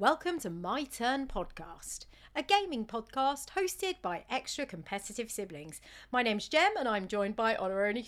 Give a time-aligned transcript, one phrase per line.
[0.00, 2.06] Welcome to My Turn Podcast,
[2.36, 5.80] a gaming podcast hosted by extra competitive siblings.
[6.12, 8.04] My name's Jem and I'm joined by honorary.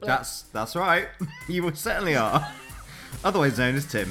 [0.00, 1.08] That's that's right.
[1.46, 2.50] you certainly are.
[3.22, 4.10] Otherwise known as Tim.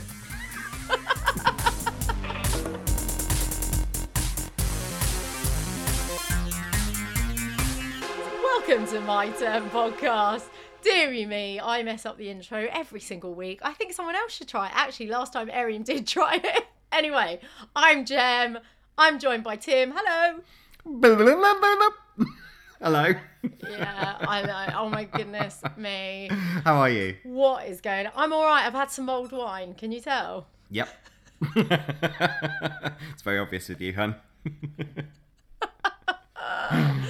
[8.44, 10.46] Welcome to My Turn Podcast.
[10.82, 13.60] Deary me, I mess up the intro every single week.
[13.62, 14.74] I think someone else should try it.
[14.76, 16.64] Actually, last time Erin did try it.
[16.92, 17.40] Anyway,
[17.76, 18.60] I'm Jem.
[18.98, 19.94] I'm joined by Tim.
[19.96, 20.40] Hello.
[22.82, 23.14] Hello.
[23.70, 24.74] Yeah, I know.
[24.78, 26.30] Oh my goodness me.
[26.64, 27.18] How are you?
[27.24, 28.14] What is going on?
[28.16, 28.66] I'm all right.
[28.66, 29.74] I've had some mulled wine.
[29.74, 30.48] Can you tell?
[30.72, 30.90] Yep.
[31.56, 34.16] it's very obvious with you, hun.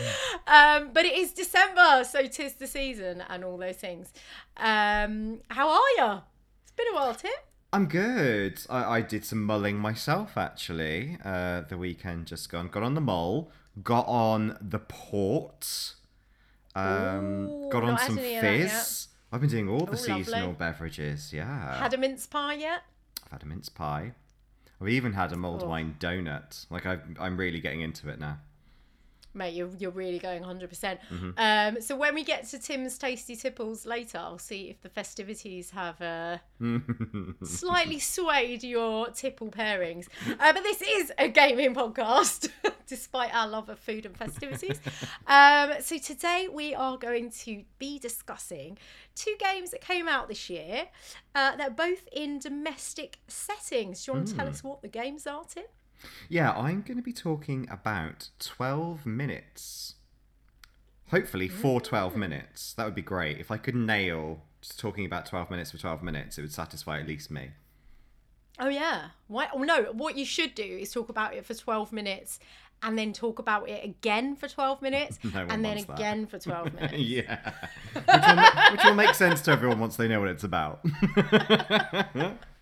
[0.48, 4.12] Um, but it is December, so tis the season and all those things.
[4.58, 6.22] Um, how are you?
[6.64, 7.32] It's been a while, Tim.
[7.72, 8.60] I'm good.
[8.68, 11.18] I, I did some mulling myself actually.
[11.24, 12.68] Uh, the weekend just gone.
[12.70, 13.52] Got on the mull.
[13.84, 15.94] Got on the port.
[16.76, 18.70] Um, Ooh, got on some any of that yet.
[18.72, 19.08] fizz.
[19.32, 20.24] I've been doing all the Ooh, lovely.
[20.24, 21.32] seasonal beverages.
[21.32, 21.78] Yeah.
[21.78, 22.82] Had a mince pie yet?
[23.26, 24.14] I've had a mince pie.
[24.82, 25.68] I've even had a mulled Oh.
[25.68, 26.66] wine donut.
[26.72, 28.40] Like I, I'm really getting into it now.
[29.34, 30.70] Mate, you're, you're really going 100%.
[30.70, 31.30] Mm-hmm.
[31.38, 35.70] Um, so when we get to Tim's Tasty Tipples later, I'll see if the festivities
[35.70, 36.38] have uh,
[37.44, 40.08] slightly swayed your tipple pairings.
[40.28, 42.50] Uh, but this is a gaming podcast,
[42.88, 44.80] despite our love of food and festivities.
[45.28, 48.80] um, so today we are going to be discussing
[49.16, 50.88] two games that came out this year.
[51.36, 54.04] Uh, they're both in domestic settings.
[54.04, 55.66] Do you want to tell us what the games are, Tim?
[56.30, 59.96] Yeah, I'm going to be talking about 12 minutes.
[61.12, 62.74] Hopefully, for 12 minutes.
[62.74, 63.40] That would be great.
[63.40, 67.00] If I could nail just talking about 12 minutes for 12 minutes, it would satisfy
[67.00, 67.50] at least me.
[68.62, 69.06] Oh yeah.
[69.28, 69.48] Why?
[69.54, 69.84] Oh no.
[69.94, 72.40] What you should do is talk about it for twelve minutes,
[72.84, 75.90] and then talk about it again for twelve minutes, No and then that.
[75.98, 76.94] again for twelve minutes.
[76.98, 77.54] yeah.
[77.94, 80.82] which, will which will make sense to everyone once they know what it's about.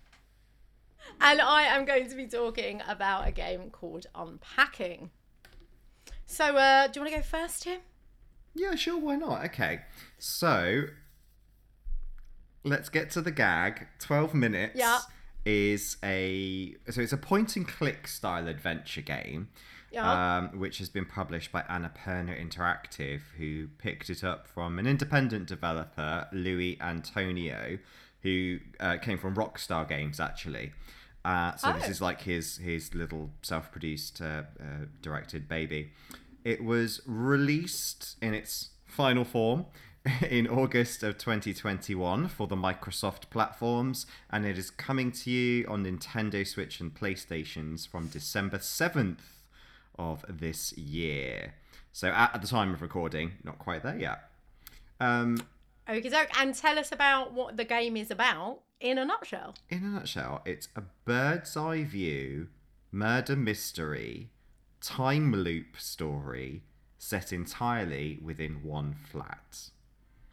[1.20, 5.10] And I am going to be talking about a game called Unpacking.
[6.26, 7.80] So, uh, do you want to go first, Tim?
[8.54, 9.44] yeah, sure, why not?
[9.46, 9.80] Okay.
[10.18, 10.84] So,
[12.64, 13.86] let's get to the gag.
[14.00, 14.98] 12 minutes Yeah.
[15.44, 16.74] is a.
[16.90, 19.48] So, it's a point and click style adventure game.
[19.90, 20.36] Yeah.
[20.36, 25.46] um, which has been published by Annapurna Interactive, who picked it up from an independent
[25.48, 27.78] developer, Luis Antonio,
[28.20, 30.72] who uh, came from Rockstar Games actually.
[31.28, 31.90] Uh, so this Oh.
[31.90, 34.64] is like his his little self-produced, uh, uh,
[35.02, 35.92] directed baby.
[36.44, 39.66] It was released in its final form
[40.38, 45.84] in August of 2021 for the Microsoft platforms, and it is coming to you on
[45.84, 49.18] Nintendo Switch and PlayStations from December 7th
[49.98, 51.54] of this year.
[51.92, 54.30] So at, at the time of recording, not quite there yet.
[55.00, 55.42] Um,
[55.90, 56.28] Okay, doke.
[56.40, 59.54] And tell us about what the game is about in a nutshell.
[59.68, 62.48] in a nutshell, it's a bird's eye view
[62.90, 64.30] murder mystery
[64.80, 66.62] time loop story
[66.98, 69.70] set entirely within one flat.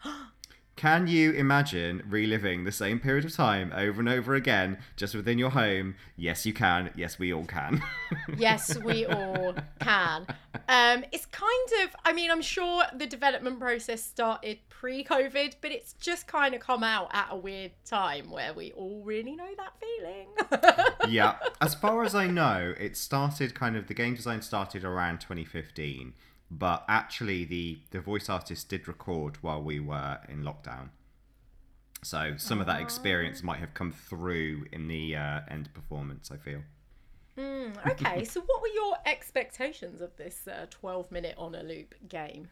[0.76, 5.38] Can you imagine reliving the same period of time over and over again just within
[5.38, 5.96] your home?
[6.18, 6.92] Yes, you can.
[6.96, 7.82] Yes, we all can.
[8.38, 10.26] Yes, we all can.
[10.68, 15.72] Um, it's kind of, I mean, I'm sure the development process started pre COVID, but
[15.72, 19.50] it's just kind of come out at a weird time where we all really know
[19.58, 20.28] that feeling.
[21.14, 21.36] yeah.
[21.62, 26.14] As far as I know, it started kind of the game design started around 2015,
[26.52, 30.90] but actually the the voice artist did record while we were in lockdown.
[32.04, 36.30] So some of that experience might have come through in the uh, end performance.
[36.32, 36.62] I feel.
[37.38, 42.50] okay, so what were your expectations of this uh, 12 minute on a loop game?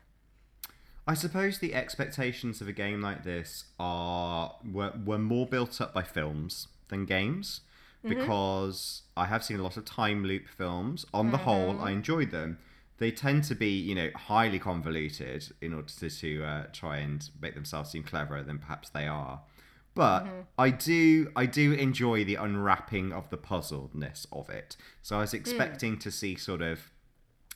[1.08, 5.94] I suppose the expectations of a game like this are were, were more built up
[5.94, 7.62] by films than games
[8.08, 11.06] because I have seen a lot of time loop films.
[11.14, 12.58] On the whole, I enjoyed them.
[13.04, 17.30] They tend to be, you know, highly convoluted in order to, to uh, try and
[17.42, 19.42] make themselves seem cleverer than perhaps they are.
[19.94, 20.26] But
[20.58, 24.78] I do I do enjoy the unwrapping of the puzzledness of it.
[25.02, 26.94] So I was expecting to see sort of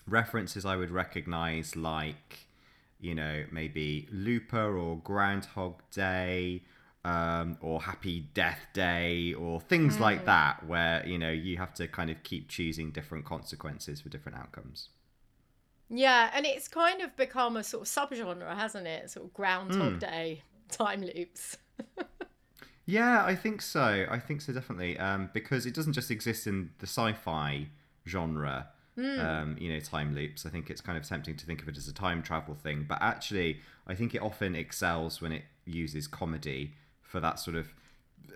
[0.06, 2.50] references I would recognize, like,
[3.00, 6.64] you know, maybe Looper or Groundhog Day,
[7.06, 11.88] um, or Happy Death Day, or things like that, where, you know, you have to
[11.88, 14.90] kind of keep choosing different consequences for different outcomes.
[15.90, 19.10] Yeah, and it's kind of become a sort of subgenre, hasn't it?
[19.10, 21.58] Sort of Groundhog Day time loops.
[22.86, 24.06] Yeah, I think so.
[24.10, 24.98] I think so definitely.
[24.98, 27.68] Um, because it doesn't just exist in the sci-fi
[28.08, 28.70] genre.
[28.98, 30.46] Um, you know, time loops.
[30.46, 32.86] I think it's kind of tempting to think of it as a time travel thing,
[32.90, 37.74] but actually, I think it often excels when it uses comedy for that sort of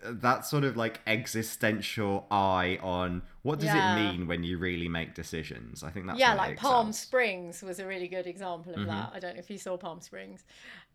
[0.04, 3.96] that sort of like existential eye on what does Yeah.
[3.98, 5.84] it mean when you really make decisions.
[5.84, 6.88] I think that's yeah, like Palm.
[6.88, 6.92] Mm-hmm.
[6.94, 9.12] Springs was a really good example of that.
[9.14, 10.44] I don't know if you saw Palm Springs.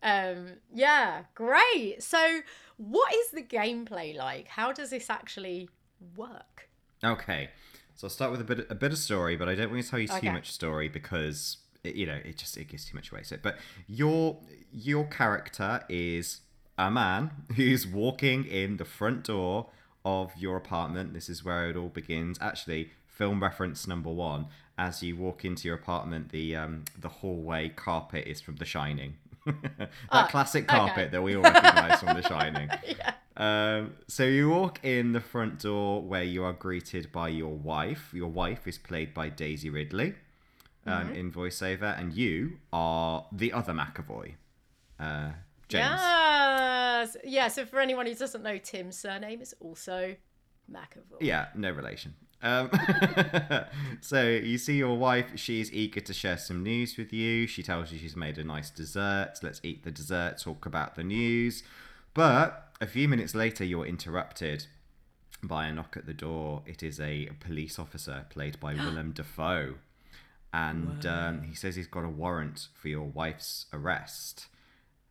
[0.03, 1.97] Um, yeah, great.
[2.03, 2.39] So,
[2.77, 4.47] what is the gameplay like?
[4.47, 5.69] How does this actually
[6.15, 6.69] work?
[7.03, 7.49] Okay,
[7.95, 9.89] so I'll start with a bit a bit of story, but I don't want to
[9.89, 10.27] tell you Okay.
[10.27, 13.23] too much story because it, you know it just it gives too much away.
[13.23, 13.57] So, but
[13.87, 14.39] your
[14.71, 16.41] your character is
[16.77, 19.67] a man who's walking in the front door
[20.05, 21.13] of your apartment.
[21.13, 22.37] This is where it all begins.
[22.41, 24.47] Actually, film reference number one:
[24.77, 29.15] as you walk into your apartment, the um the hallway carpet is from The Shining.
[29.77, 30.77] that Ah, classic okay.
[30.77, 32.69] carpet that we all recognise from The Shining.
[32.87, 33.13] yeah.
[33.37, 38.09] Um, so you walk in the front door where you are greeted by your wife.
[38.13, 40.15] Your wife is played by Daisy Ridley
[40.87, 44.33] um, in voiceover, and you are the other McAvoy,
[44.99, 45.29] uh,
[45.69, 46.01] James.
[46.99, 47.17] Yes.
[47.23, 50.15] Yeah, so for anyone who doesn't know, Tim's surname is also
[50.71, 51.21] McAvoy.
[51.21, 52.15] Yeah, no relation.
[52.41, 52.69] Um,
[54.01, 55.31] so you see your wife.
[55.35, 57.47] She's eager to share some news with you.
[57.47, 59.33] She tells you she's made a nice dessert.
[59.41, 60.39] Let's eat the dessert.
[60.39, 61.63] Talk about the news.
[62.13, 64.67] But a few minutes later, you're interrupted
[65.43, 66.63] by a knock at the door.
[66.65, 69.75] It is a police officer played by Willem Dafoe,
[70.53, 74.47] and um, he says he's got a warrant for your wife's arrest.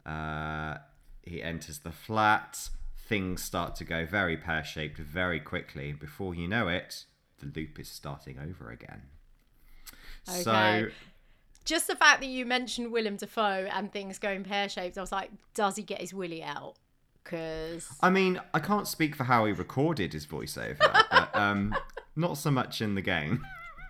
[0.05, 0.79] Uh,
[1.27, 2.71] he enters the flat.
[2.97, 5.93] Things start to go very pear shaped very quickly.
[5.93, 7.05] Before you know it,
[7.39, 9.03] the loop is starting over again.
[10.25, 10.93] So, Okay.
[11.65, 15.11] Just the fact that you mentioned Willem Dafoe and things going pear shaped, I was
[15.11, 16.75] like, does he get his willy out?
[17.25, 20.79] Because I mean, I can't speak for how he recorded his voiceover,
[21.11, 21.75] but um,
[22.15, 23.45] not so much in the game.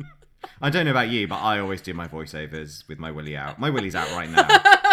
[0.62, 3.59] I don't know about you, but I always do my voiceovers with my willy out.
[3.59, 4.49] My willy's out right now.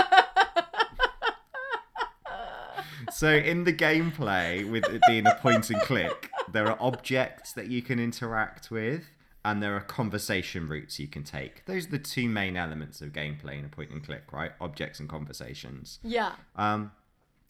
[3.24, 7.68] so in the gameplay, with it being a point and click, there are objects that
[7.68, 9.12] you can interact with,
[9.46, 11.64] and there are conversation routes you can take.
[11.66, 14.52] Those are the two main elements of gameplay in a point and click, right?
[14.60, 16.00] Objects and conversations.
[16.04, 16.92] yeah, Um,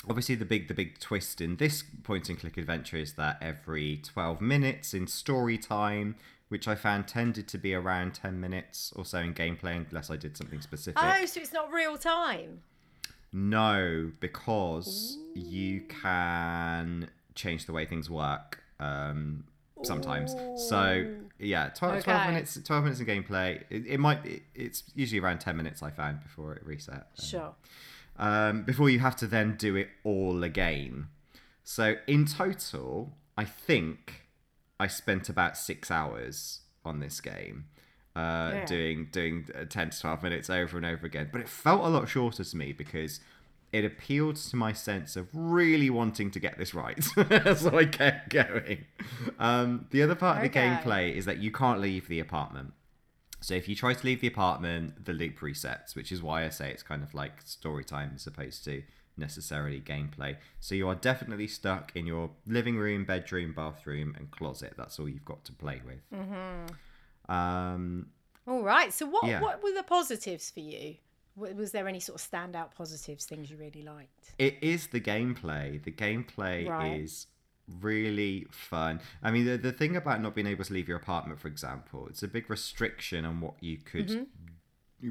[0.07, 3.97] obviously, the big the big twist in this point and click adventure is that every
[3.97, 6.15] twelve minutes in story time,
[6.49, 10.17] which I found tended to be around ten minutes or so in gameplay, unless I
[10.17, 11.01] did something specific.
[11.03, 12.61] oh, so it's not real time.
[13.33, 19.43] No, because you can change the way things work um,
[19.83, 20.35] sometimes.
[20.69, 21.07] So
[21.39, 22.59] yeah, 12, 12 minutes.
[22.63, 23.63] Twelve minutes in gameplay.
[23.69, 24.23] It, it might.
[24.25, 25.81] It, it's usually around ten minutes.
[25.81, 27.07] I found before it reset.
[27.17, 27.55] Um, Sure.
[28.17, 31.07] um, before you have to then do it all again.
[31.63, 34.27] So in total, I think
[34.79, 37.65] I spent about six hours on this game,
[38.15, 38.65] uh, Yeah.
[38.65, 41.29] doing doing uh, ten to twelve minutes over and over again.
[41.31, 43.19] But it felt a lot shorter to me because
[43.71, 47.03] it appealed to my sense of really wanting to get this right.
[47.57, 48.85] so I kept going.
[49.39, 52.73] Um, the other part of the gameplay is that you can't leave the apartment.
[53.41, 56.49] So if you try to leave the apartment, the loop resets, which is why I
[56.49, 58.83] say it's kind of like story time as opposed to
[59.17, 60.37] necessarily gameplay.
[60.59, 64.75] So you are definitely stuck in your living room, bedroom, bathroom, and closet.
[64.77, 65.99] That's all you've got to play with.
[66.13, 66.73] Mm-hmm.
[67.29, 68.07] Um,
[68.47, 68.91] All right.
[68.93, 69.41] So what Yeah.
[69.41, 70.95] what were the positives for you?
[71.35, 74.33] Was there any sort of standout positives, things you really liked?
[74.37, 75.81] it is the gameplay.
[75.81, 76.99] The gameplay Right.
[77.01, 77.27] is
[77.79, 78.99] really fun.
[79.23, 82.07] I mean, the, the thing about not being able to leave your apartment, for example,
[82.07, 84.27] it's a big restriction on what you could,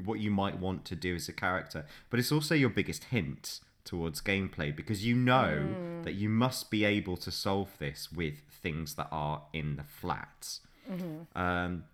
[0.05, 1.85] what you might want to do as a character.
[2.09, 6.85] But it's also your biggest hint towards gameplay because you know that you must be
[6.85, 10.59] able to solve this with things that are in the flat.
[11.35, 11.85] Um,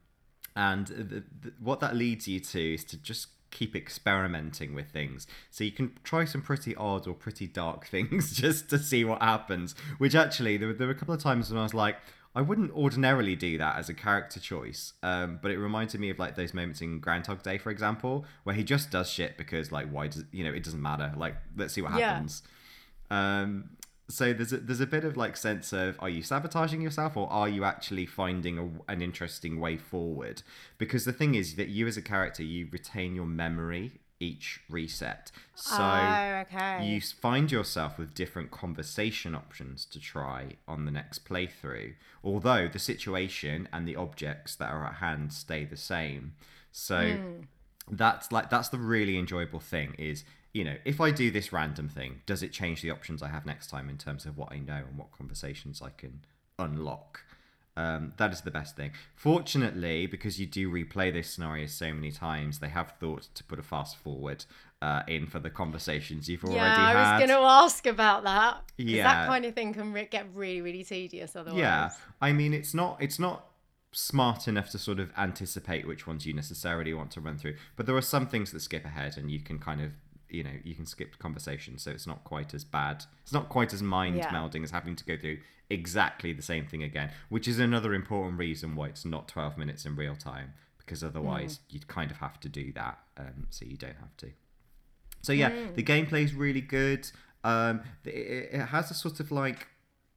[0.67, 1.23] and
[1.59, 5.25] what that leads you to is to just keep experimenting with things.
[5.49, 9.21] So you can try some pretty odd or pretty dark things just to see what
[9.21, 9.73] happens.
[9.97, 11.95] Which actually, there, were- there were a couple of times when I was like,
[12.35, 16.19] I wouldn't ordinarily do that as a character choice, um, but it reminded me of
[16.19, 19.87] like those moments in Groundhog Day, for example, where he just does shit because like
[19.89, 21.11] why does you know it doesn't matter.
[21.17, 22.09] Like let's see what Yeah.
[22.11, 22.43] happens.
[23.09, 23.71] Um,
[24.09, 27.31] so there's a, there's a bit of like sense of are you sabotaging yourself or
[27.31, 30.41] are you actually finding a, an interesting way forward?
[30.77, 35.31] Because the thing is that you as a character you retain your memory each reset.
[35.55, 36.85] So oh, okay.
[36.85, 42.79] you find yourself with different conversation options to try on the next playthrough, although the
[42.79, 46.33] situation and the objects that are at hand stay the same.
[46.71, 47.41] So hmm.
[47.89, 51.89] That's like that's the really enjoyable thing is you know, if I do this random
[51.89, 54.57] thing, does it change the options I have next time in terms of what I
[54.57, 56.21] know and what conversations I can
[56.57, 57.21] unlock?
[57.77, 58.91] Um, that is the best thing.
[59.15, 63.59] Fortunately, because you do replay this scenario so many times, they have thought to put
[63.59, 64.43] a fast forward
[64.81, 68.63] uh, in for the conversations you've already yeah, I was going to ask about that
[68.77, 69.03] Yeah.
[69.03, 71.59] That kind of thing can re- get really, really tedious otherwise.
[71.59, 73.45] Yeah, I mean, it's not it's not
[73.91, 77.85] smart enough to sort of anticipate which ones you necessarily want to run through, but
[77.85, 79.91] there are some things that skip ahead, and you can kind of
[80.29, 83.05] you know you can skip conversations, so it's not quite as bad.
[83.23, 84.31] It's not quite as mind Yeah.
[84.31, 85.39] melding as having to go through
[85.71, 89.85] exactly the same thing again, which is another important reason why it's not twelve minutes
[89.85, 93.77] in real time, because otherwise you'd kind of have to do that, um, so you
[93.77, 94.31] don't have to.
[95.21, 97.09] So yeah, the gameplay is really good.
[97.43, 99.67] Um, it, it has a sort of like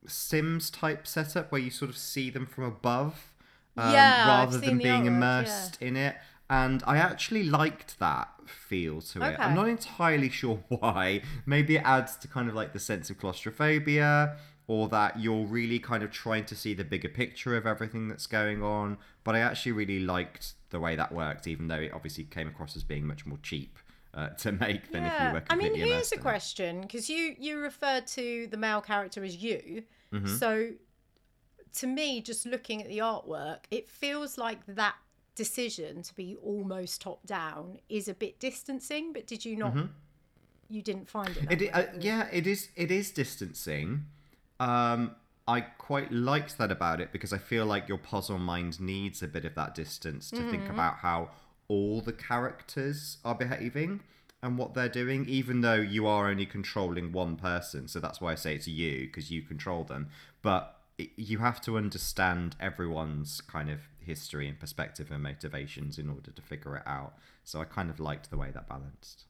[0.07, 3.32] Sims type setup where you sort of see them from above,
[3.76, 6.17] um, Yeah, rather than being artwork, immersed in it.
[6.50, 9.37] And I actually liked that feel to it.
[9.38, 11.23] I'm not entirely sure why.
[11.47, 14.37] Maybe it adds to kind of like the sense of claustrophobia,
[14.67, 18.26] or that you're really kind of trying to see the bigger picture of everything that's
[18.26, 18.99] going on.
[19.25, 22.76] But I actually really liked the way that worked, even though it obviously came across
[22.76, 23.79] as being much more cheap
[24.14, 27.59] uh, to make than if you were I mean, here's a question because you you
[27.59, 29.85] referred to the male character as you.
[30.12, 30.37] Mm-hmm.
[30.37, 30.71] So,
[31.75, 34.97] to me, just looking at the artwork, it feels like that
[35.35, 39.12] decision to be almost top down is a bit distancing.
[39.12, 39.75] But did you not?
[40.69, 41.49] You didn't find it.
[41.49, 41.62] Mm-hmm.
[41.64, 42.69] It, uh, yeah, it is.
[42.76, 44.07] It is distancing.
[44.61, 49.23] Um, I quite liked that about it because I feel like your puzzle mind needs
[49.23, 51.31] a bit of that distance to think about how
[51.67, 54.00] all the characters are behaving
[54.41, 57.88] and what they're doing, even though you are only controlling one person.
[57.88, 60.09] So that's why I say it's you because you control them.
[60.43, 66.30] But you have to understand everyone's kind of history and perspective and motivations in order
[66.30, 67.14] to figure it out.
[67.44, 69.25] So I kind of liked the way that balanced.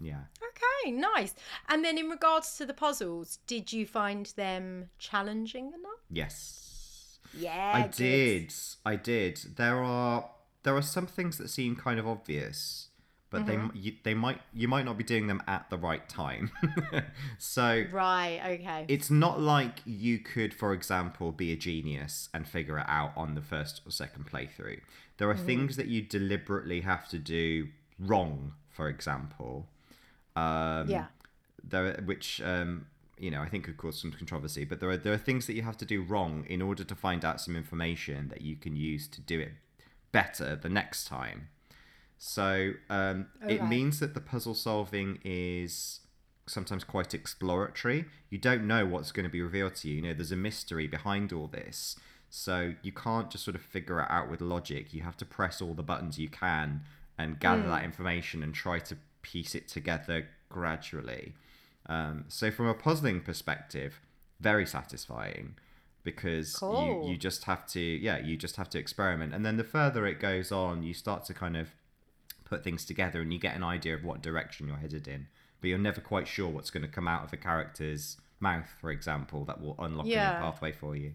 [0.00, 0.22] Yeah.
[0.36, 1.34] Okay, nice.
[1.68, 6.04] And then in regards to the puzzles, did you find them challenging enough?
[6.10, 7.18] Yes.
[7.36, 7.96] Yeah, I good.
[7.96, 8.54] did.
[8.86, 9.40] I did.
[9.56, 10.30] There are
[10.62, 12.87] there are some things that seem kind of obvious,
[13.30, 13.68] but Mm-hmm.
[13.74, 16.50] they you, they might you might not be doing them at the right time.
[17.38, 18.40] so Right.
[18.60, 18.84] Okay.
[18.88, 23.34] it's not like you could, for example, be a genius and figure it out on
[23.34, 24.80] the first or second playthrough.
[25.18, 25.46] There are Mm-hmm.
[25.46, 27.68] things that you deliberately have to do
[27.98, 29.66] wrong, for example.
[30.36, 31.06] Um, yeah.
[31.64, 32.86] there which um,
[33.18, 34.64] you know I think could cause some controversy.
[34.64, 36.94] But there are there are things that you have to do wrong in order to
[36.94, 39.52] find out some information that you can use to do it
[40.12, 41.48] better the next time.
[42.18, 43.68] So um, it Alright.
[43.68, 46.00] means that the puzzle solving is
[46.46, 48.06] sometimes quite exploratory.
[48.30, 49.96] You don't know what's going to be revealed to you.
[49.96, 51.96] You know, there's a mystery behind all this.
[52.30, 54.92] So you can't just sort of figure it out with logic.
[54.92, 56.82] You have to press all the buttons you can
[57.16, 61.34] and gather that information and try to piece it together gradually.
[61.86, 64.00] Um, so from a puzzling perspective,
[64.40, 65.54] very satisfying
[66.04, 67.04] because Cool.
[67.04, 70.06] you, you just have to yeah you just have to experiment and then the further
[70.06, 71.74] it goes on you start to kind of
[72.48, 75.26] put things together and you get an idea of what direction you're headed in
[75.60, 78.90] but you're never quite sure what's going to come out of a character's mouth for
[78.90, 80.34] example that will unlock a Yeah.
[80.34, 81.12] new pathway for you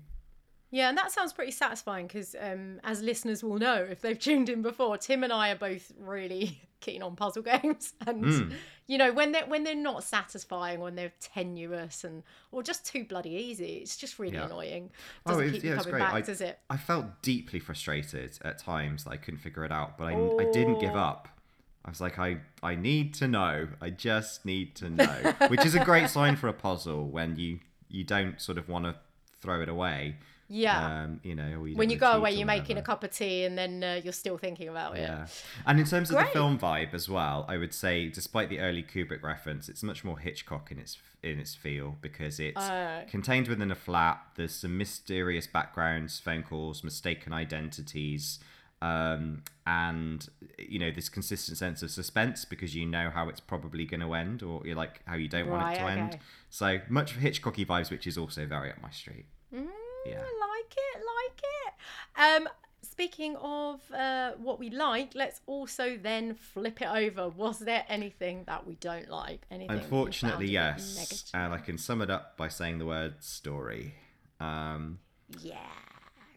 [0.72, 4.50] Yeah, and that sounds pretty satisfying because, um, as listeners will know if they've tuned
[4.50, 8.52] in before, Tim and I are both really keen on puzzle games, and Hmm.
[8.88, 13.04] you know when they're when they're not satisfying, when they're tenuous and or just too
[13.06, 14.46] bloody easy, it's just really Yeah.
[14.46, 14.92] annoying.
[15.26, 16.00] Oh, Doesn't it's- keep yeah, coming great.
[16.02, 16.60] back, I- does it?
[16.70, 20.52] I felt deeply frustrated at times that I couldn't figure it out, but I, I
[20.52, 21.00] didn't give Oh.
[21.00, 21.30] up.
[21.86, 23.68] I was like, I, I need to know.
[23.82, 27.60] I just need to know, which is a great sign for a puzzle when you
[27.90, 28.96] you don't sort of want to
[29.42, 30.16] throw it away.
[30.56, 31.04] Yeah.
[31.04, 33.58] Um, you know, you when you go away, you're making a cup of tea, and
[33.58, 35.02] then uh, you're still thinking about it.
[35.02, 35.26] Yeah.
[35.66, 38.84] And in terms of the film vibe as well, I would say, despite the early
[38.84, 43.02] Kubrick reference, it's much more Hitchcock in its in its feel because it's Oh.
[43.10, 44.22] contained within a flat.
[44.36, 48.40] There's some mysterious backgrounds, phone calls, mistaken identities,
[48.82, 50.28] um, and
[50.60, 54.14] you know this consistent sense of suspense because you know how it's probably going to
[54.14, 56.20] end, or you're like how you don't want it to Right, end.
[56.50, 59.26] So much Hitchcocky vibes, which is also very up my street.
[59.56, 59.68] Mm,
[60.06, 60.20] Yeah.
[60.20, 61.74] I like it, like it.
[62.44, 62.50] Um,
[62.82, 67.30] speaking of uh, what we like, let's also then flip it over.
[67.30, 69.42] Was there anything that we don't like?
[69.50, 69.78] Anything?
[69.78, 73.24] Unfortunately, found a bit yes, and I can sum it up by saying the word
[73.24, 73.96] story.
[74.40, 75.00] Um,
[75.40, 75.58] Yeah.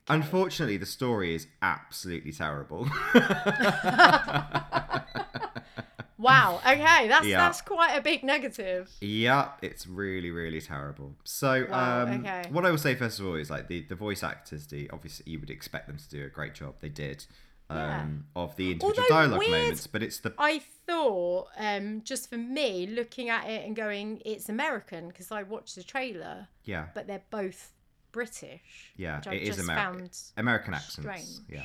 [0.09, 2.89] Unfortunately, the story is absolutely terrible.
[6.19, 6.61] Wow.
[6.67, 7.39] Okay, that's Yeah.
[7.39, 8.91] that's quite a big negative.
[9.01, 11.15] yeah, it's really, really terrible.
[11.25, 12.45] So, Wow, um, okay.
[12.51, 15.31] what I will say first of all is like the, the voice actors, the obviously
[15.33, 16.77] you would expect them to do a great job.
[16.81, 17.27] They did.
[17.69, 18.43] um, Yeah.
[18.43, 22.37] of the individual Although dialogue weird- moments, but it's the I thought, um, just for
[22.37, 27.09] me, looking at it and going, it's American because I watched the trailer, yeah but
[27.09, 27.73] they're both
[28.13, 28.93] British.
[28.97, 30.95] yeah it is found American accents.
[30.95, 31.27] strange.
[31.49, 31.63] Yeah.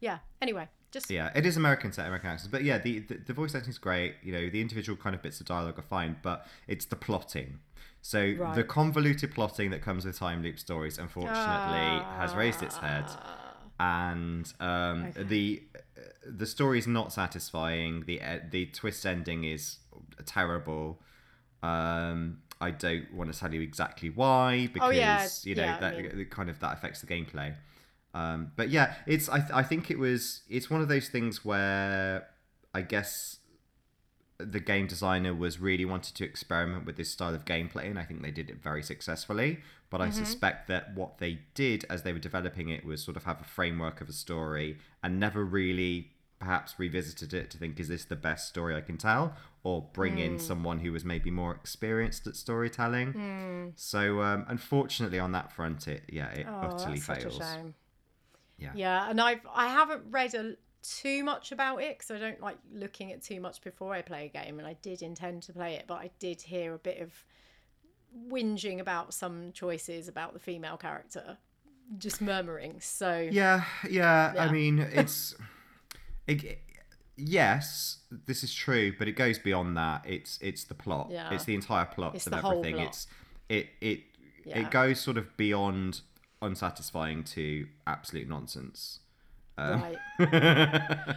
[0.00, 0.18] Yeah.
[0.42, 3.54] Anyway, just Yeah, it is American set American accents, but yeah, the, the the voice
[3.54, 4.14] acting is great.
[4.22, 7.60] You know, the individual kind of bits of dialogue are fine, but it's the plotting.
[8.02, 13.04] So the convoluted plotting that comes with time loop stories, unfortunately, has raised its head,
[13.08, 13.56] Ah.
[13.78, 15.22] and um, Okay.
[15.24, 15.62] the
[16.26, 18.04] the story is not satisfying.
[18.06, 18.20] the
[18.50, 19.78] The twist ending is
[20.26, 21.00] terrible.
[21.62, 25.78] Um, I don't want to tell you exactly why because Oh, yeah, you know yeah,
[25.80, 27.54] I mean- that kind of that affects the gameplay.
[28.12, 31.44] Um, but yeah, it's I, th- I think it was it's one of those things
[31.44, 32.26] where
[32.74, 33.38] I guess
[34.38, 38.04] the game designer was really wanted to experiment with this style of gameplay, and I
[38.04, 39.58] think they did it very successfully.
[39.90, 43.24] But I suspect that what they did as they were developing it was sort of
[43.24, 47.88] have a framework of a story and never really perhaps revisited it to think is
[47.88, 51.52] this the best story I can tell or bring in someone who was maybe more
[51.54, 53.72] experienced at storytelling.
[53.76, 57.40] So um, unfortunately on that front it yeah it Oh, utterly fails.
[58.60, 58.72] Yeah.
[58.74, 62.58] Yeah, and I've I haven't read a, too much about it because I don't like
[62.72, 65.74] looking at too much before I play a game, and I did intend to play
[65.74, 67.12] it, but I did hear a bit of
[68.28, 71.38] whinging about some choices about the female character,
[71.98, 72.80] just murmuring.
[72.80, 74.34] So Yeah, yeah.
[74.38, 75.34] I mean, it's
[76.26, 76.58] it,
[77.16, 80.04] yes, this is true, but it goes beyond that.
[80.06, 81.08] It's it's the plot.
[81.10, 81.32] Yeah.
[81.32, 82.74] It's the entire plot It's of the whole everything.
[82.76, 82.86] plot.
[82.88, 83.06] It's
[83.48, 84.00] it it
[84.44, 84.58] Yeah.
[84.60, 86.00] it goes sort of beyond
[86.42, 89.00] unsatisfying to absolute nonsense.
[89.58, 89.82] Um,
[90.18, 91.16] right.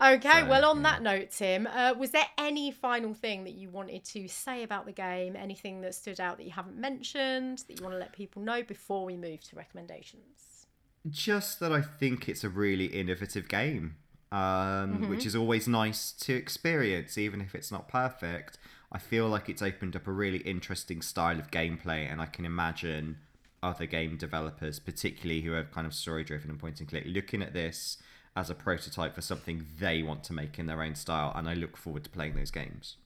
[0.00, 0.82] Okay, So, well, on yeah.
[0.84, 4.86] that note, Tim, uh, was there any final thing that you wanted to say about
[4.86, 5.34] the game?
[5.34, 8.62] Anything that stood out that you haven't mentioned that you want to let people know
[8.62, 10.66] before we move to recommendations?
[11.08, 13.96] just that I think it's a really innovative game,
[14.30, 15.08] um, Mm-hmm.
[15.08, 18.58] which is always nice to experience, even if it's not perfect.
[18.92, 22.44] I feel like it's opened up a really interesting style of gameplay, and I can
[22.44, 23.18] imagine
[23.62, 27.42] other game developers, particularly who are kind of story driven and point and click, looking
[27.42, 27.98] at this
[28.36, 31.32] as a prototype for something they want to make in their own style.
[31.34, 32.96] And I look forward to playing those games.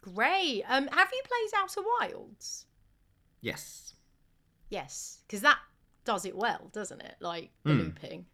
[0.00, 0.62] Great.
[0.68, 2.66] Um, have you played Outer Wilds?
[3.40, 3.94] Yes.
[4.68, 5.58] Yes, because that
[6.04, 7.16] does it well, doesn't it?
[7.20, 7.78] Like the Mm.
[7.78, 8.26] looping.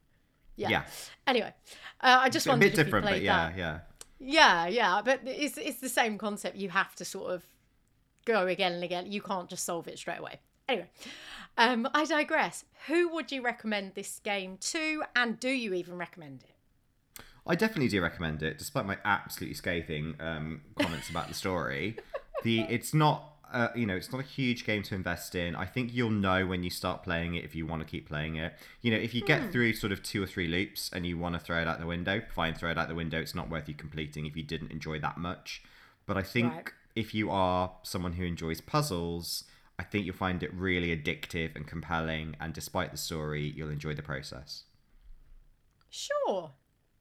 [0.57, 0.69] Yeah.
[0.69, 0.85] Yeah.
[1.27, 1.53] Anyway,
[2.01, 3.59] uh, I just It's a wondered bit if different, but played yeah, that.
[3.59, 3.81] yeah.
[4.25, 6.57] Yeah, yeah, but it's it's the same concept.
[6.57, 7.43] You have to sort of
[8.25, 9.11] go again and again.
[9.11, 10.41] You can't just solve it straight away.
[10.69, 10.89] Anyway,
[11.59, 12.65] um, I digress.
[12.87, 17.23] Who would you recommend this game to, and do you even recommend it?
[17.47, 21.97] I definitely do recommend it, despite my absolutely scathing um, comments about the story.
[22.45, 23.29] The it's not.
[23.53, 25.55] Uh, you know, it's not a huge game to invest in.
[25.55, 28.35] I think you'll know when you start playing it if you want to keep playing
[28.37, 28.55] it.
[28.81, 31.35] You know, if you get through sort of two or three loops and you want
[31.35, 33.21] to throw it out the window, fine, throw it out the window.
[33.21, 35.63] It's not worth you completing if you didn't enjoy that much.
[36.07, 36.71] But I think Right.
[36.97, 39.45] if you are someone who enjoys puzzles,
[39.83, 42.37] I think you'll find it really addictive and compelling.
[42.41, 44.63] And despite the story, you'll enjoy the process.
[45.91, 46.53] Sure.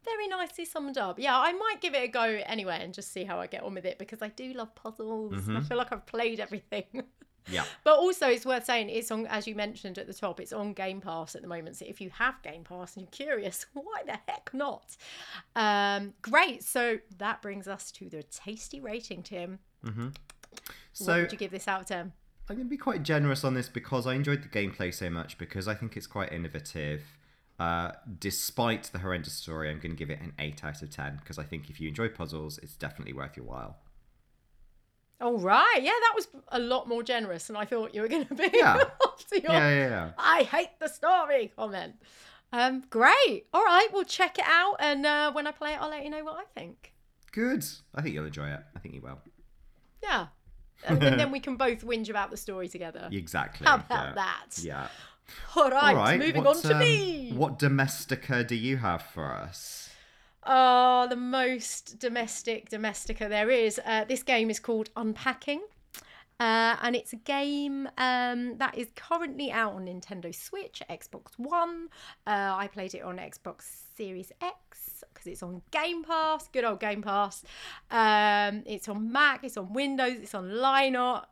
[0.04, 1.20] Very nicely summed up.
[1.20, 3.76] Yeah, I might give it a go anyway and just see how I get on
[3.76, 5.48] with it because I do love puzzles.
[5.48, 7.04] and I feel like I've played everything.
[7.50, 7.64] Yeah.
[7.84, 10.74] But also, it's worth saying it's on, as you mentioned at the top, it's on
[10.74, 11.76] Game Pass at the moment.
[11.76, 14.96] So if you have Game Pass and you're curious, why the heck not?
[15.56, 16.64] Um, great.
[16.64, 19.58] So that brings us to the tasty rating, Tim.
[19.82, 20.14] what
[20.94, 22.14] So would you give this out of 10?
[22.50, 25.38] I'm going to be quite generous on this because I enjoyed the gameplay so much
[25.38, 27.04] because I think it's quite innovative.
[27.60, 31.20] Uh, despite the horrendous story, I'm going to give it an 8 out of 10
[31.22, 33.78] because I think if you enjoy puzzles, it's definitely worth your while.
[35.22, 35.80] All right.
[35.82, 38.50] Yeah, that was a lot more generous than I thought you were going to be.
[38.54, 38.84] Yeah.
[39.32, 40.12] after your Yeah, yeah, yeah.
[40.18, 41.96] I hate the story comment.
[42.52, 43.46] Um, great.
[43.54, 46.10] All right, we'll check it out, and uh, when I play it, I'll let you
[46.10, 46.94] know what I think.
[47.32, 47.64] Good.
[47.96, 48.60] I think you'll enjoy it.
[48.76, 49.20] I think you will.
[50.04, 50.28] Yeah,
[50.84, 53.10] and then we can both whinge about the story together.
[53.12, 53.66] Exactly.
[53.66, 54.14] How about yeah.
[54.14, 54.64] that?
[54.64, 54.88] Yeah.
[55.56, 56.20] All right, All right.
[56.20, 57.32] moving what, on to um, me.
[57.34, 59.90] What domestica do you have for us?
[60.46, 63.80] Oh, the most domestic domestica there is.
[63.86, 65.62] Uh, this game is called Unpacking.
[66.42, 71.90] Uh, and it's a game um, that is currently out on Nintendo Switch, Xbox One.
[72.26, 76.48] Uh, I played it on Xbox Series X because it's on Game Pass.
[76.48, 77.44] Good old Game Pass.
[77.92, 79.44] Um, it's on Mac.
[79.44, 80.18] It's on Windows.
[80.20, 81.26] It's on Linux.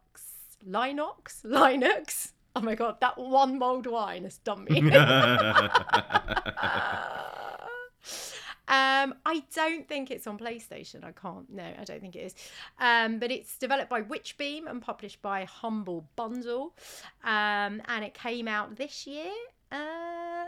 [0.69, 1.41] Linux.
[1.43, 2.33] Linux.
[2.55, 4.79] Oh my god, that one mulled wine has done me.
[8.69, 11.03] Um, I don't think it's on PlayStation.
[11.03, 11.49] I can't.
[11.51, 12.35] No, I don't think it is.
[12.79, 16.75] Um, but it's developed by Witch Beam and published by Humble Bundle.
[17.23, 19.31] Um, and it came out this year.
[19.71, 20.45] Uh,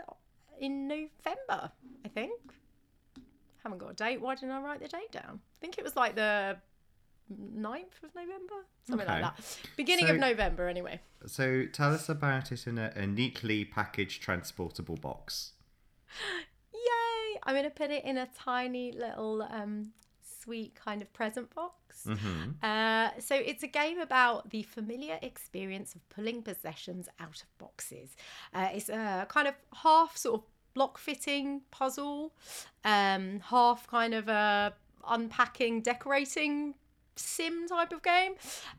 [0.60, 1.72] in November,
[2.04, 2.38] I think.
[3.64, 4.20] Haven't got a date.
[4.20, 5.40] Why didn't I write the date down?
[5.56, 6.56] I think it was like the
[7.32, 8.54] 9th of November,
[8.86, 9.22] something Okay.
[9.22, 9.58] like that.
[9.76, 11.00] Beginning So- of November, anyway.
[11.26, 15.52] So tell us about it in a, a neatly packaged transportable box.
[17.42, 19.92] I'm going to put it in a tiny little um,
[20.42, 22.04] sweet kind of present box.
[22.06, 22.50] Mm-hmm.
[22.62, 28.16] Uh, so it's a game about the familiar experience of pulling possessions out of boxes.
[28.54, 32.32] Uh, it's a kind of half sort of block fitting puzzle,
[32.84, 34.72] um, half kind of a
[35.08, 36.74] unpacking, decorating
[37.16, 38.32] sim type of game.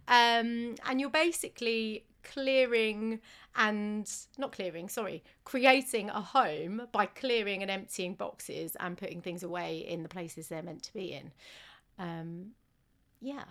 [0.07, 3.19] Um, and you're basically clearing
[3.55, 9.43] and not clearing, sorry, creating a home by clearing and emptying boxes and putting things
[9.43, 11.31] away in the places they're meant to be in.
[11.99, 12.47] Um,
[13.21, 13.43] yeah.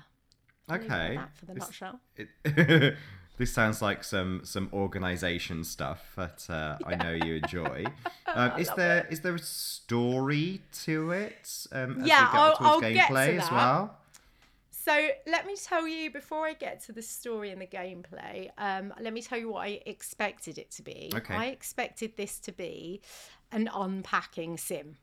[0.69, 1.17] I'll leave it at Okay.
[1.17, 2.01] that for the It's- nutshell.
[2.17, 2.97] It,
[3.39, 7.85] this sounds like some some organisation stuff that uh, I know you enjoy.
[8.35, 11.67] Um, is there is there a story to it?
[11.71, 13.53] Um, Yeah, I'll- I'll get to gameplay as that.
[13.53, 13.99] well.
[14.85, 18.51] So let me tell you before I get to the story and the gameplay.
[18.59, 21.09] Um, let me tell you what I expected it to be.
[21.15, 21.35] Okay.
[21.35, 23.01] I expected this to be
[23.53, 24.97] an unpacking sim,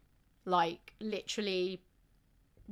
[0.44, 1.82] like literally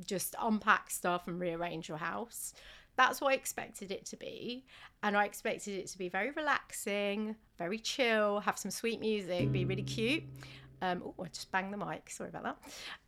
[0.05, 2.53] just unpack stuff and rearrange your house.
[2.97, 4.65] That's what I expected it to be.
[5.01, 9.63] And I expected it to be very relaxing, very chill, have some sweet music, be
[9.63, 10.23] really cute.
[10.81, 12.09] Um, oh, I just banged the mic.
[12.09, 12.57] Sorry about that.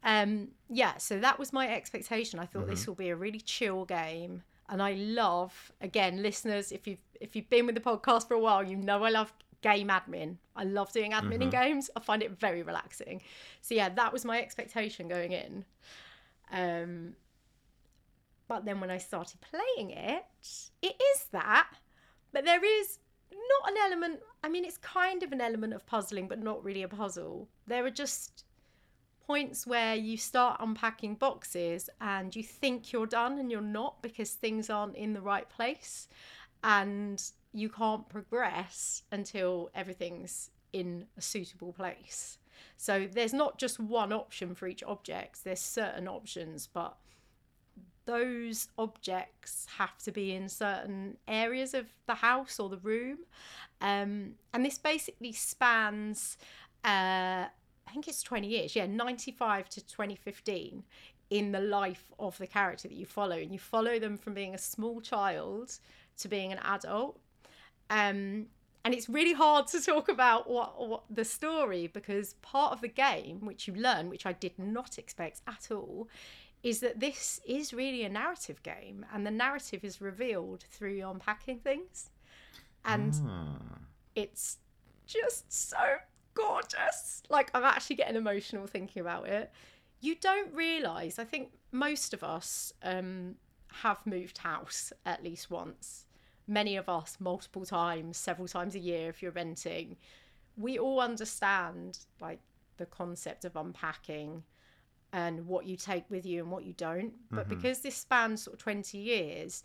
[0.03, 2.39] Um, yeah, so that was my expectation.
[2.39, 6.71] I thought this will be a really chill game, and I love again, listeners.
[6.71, 9.33] If you've if you've been with the podcast for a while, you know I love
[9.61, 10.37] game admin.
[10.55, 11.89] I love doing admin in games.
[11.95, 13.21] I find it very relaxing.
[13.61, 15.65] So yeah, that was my expectation going in.
[16.51, 17.13] Um,
[18.47, 20.25] but then when I started playing it,
[20.81, 21.69] it is that,
[22.31, 22.99] but there is
[23.31, 24.19] not an element.
[24.43, 27.47] I mean, it's kind of an element of puzzling, but not really a puzzle.
[27.69, 28.43] There are just
[29.25, 34.31] points where you start unpacking boxes and you think you're done and you're not because
[34.31, 36.07] things aren't in the right place
[36.63, 42.39] and you can't progress until everything's in a suitable place.
[42.75, 46.97] So there's not just one option for each object, there's certain options, but
[48.05, 53.19] those objects have to be in certain areas of the house or the room.
[53.79, 56.35] Um, and this basically spans,
[56.83, 57.45] uh,
[57.89, 60.83] I think it's 20 years, yeah, 95 to 2015
[61.31, 63.35] in the life of the character that you follow.
[63.35, 65.79] And you follow them from being a small child
[66.19, 67.19] to being an adult.
[67.89, 68.47] Um,
[68.85, 72.87] and it's really hard to talk about what, what the story because part of the
[72.87, 76.07] game, which you learn, which I did not expect at all,
[76.61, 81.59] is that this is really a narrative game, and the narrative is revealed through unpacking
[81.59, 82.09] things,
[82.83, 83.79] and Ah.
[84.13, 84.57] it's
[85.07, 85.99] just so
[86.39, 87.23] gorgeous.
[87.29, 89.51] Like I'm actually getting emotional thinking about it.
[90.01, 91.19] You don't realize.
[91.19, 93.35] I think most of us um,
[93.73, 96.05] have moved house at least once.
[96.47, 99.97] Many of us multiple times, several times a year if you're renting.
[100.57, 102.39] We all understand like
[102.77, 104.43] the concept of unpacking
[105.11, 107.13] and what you take with you and what you don't.
[107.31, 109.63] But because this spans sort of 20 years,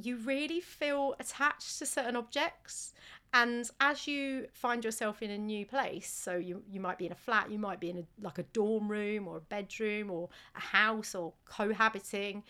[0.00, 2.94] you really feel attached to certain objects.
[3.34, 7.12] And as you find yourself in a new place, so you, you might be in
[7.12, 10.28] a flat, you might be in a, like a dorm room or a bedroom or
[10.56, 12.44] a house or cohabiting,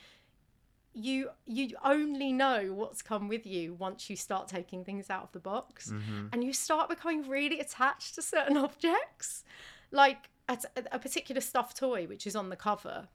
[0.94, 5.32] you you only know what's come with you once you start taking things out of
[5.32, 5.90] the box
[6.32, 9.44] and you start becoming really attached to certain objects
[9.92, 10.58] like a,
[10.90, 13.06] a particular stuffed toy which is on the cover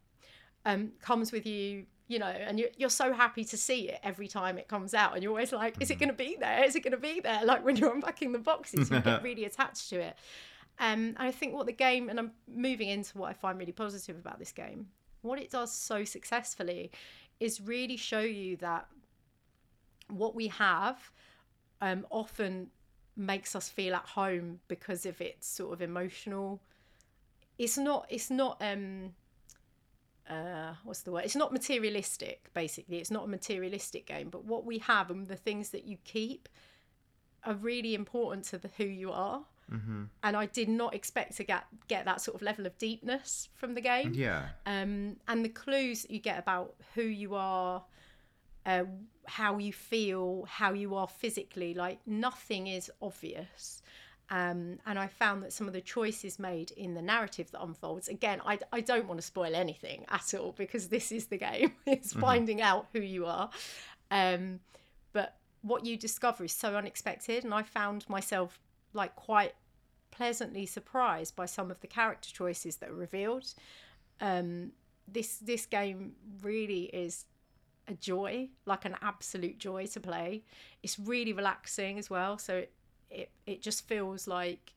[0.65, 4.28] um, comes with you you know and you're, you're so happy to see it every
[4.28, 6.63] time it comes out and you're always like is it going to be there?
[6.63, 7.42] Is it going to be there?
[7.54, 10.16] Like when you're unpacking the boxes you get really attached to it.
[10.80, 13.72] Um, and i think what the game and i'm moving into what i find really
[13.72, 14.88] positive about this game
[15.22, 16.92] what it does so successfully
[17.39, 18.88] is really show you that
[20.10, 21.12] what we have
[21.82, 22.70] um, often
[23.16, 26.60] makes us feel at home because of its sort of emotional
[27.58, 29.13] it's not it's not um
[30.30, 34.66] uh what's the word it's not materialistic basically it's not a materialistic game but what
[34.66, 36.48] we have and the things that you keep
[37.46, 40.04] are really important to the who you are Mm-hmm.
[40.24, 43.74] and i did not expect to get get that sort of level of deepness from
[43.76, 44.50] the game Yeah.
[44.66, 47.82] um, and the clues that you get about who you are,
[48.66, 48.84] uh,
[49.26, 53.82] how you feel, how you are physically, like nothing is obvious.
[54.30, 58.08] Um, and I found that some of the choices made in the narrative that unfolds,
[58.08, 61.74] again, I, I don't want to spoil anything at all because this is the game.
[61.86, 63.50] It's finding out who you are.
[64.10, 64.60] Um,
[65.12, 67.44] but what you discover is so unexpected.
[67.44, 68.60] And I found myself
[68.94, 69.54] like quite
[70.12, 73.54] pleasantly surprised by some of the character choices that are revealed.
[74.22, 74.72] Um,
[75.08, 77.26] this this game really is
[77.88, 80.44] a joy, like an absolute joy to play.
[80.82, 82.72] It's really relaxing as well, so it
[83.13, 84.73] it, it just feels like